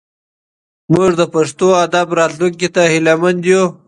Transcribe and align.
موږ 0.93 1.09
د 1.19 1.21
پښتو 1.33 1.67
ادب 1.85 2.07
راتلونکي 2.19 2.67
ته 2.75 2.81
هیله 2.91 3.13
مند 3.21 3.41
یو. 3.51 3.63